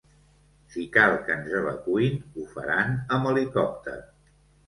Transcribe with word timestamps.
Si 0.75 0.85
cal 0.95 1.17
que 1.27 1.33
ens 1.33 1.51
evacuïn 1.59 2.17
ho 2.39 2.45
faran 2.55 2.97
amb 3.17 3.31
helicòpter. 3.33 3.97